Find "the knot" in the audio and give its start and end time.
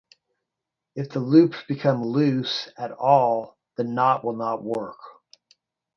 3.77-4.25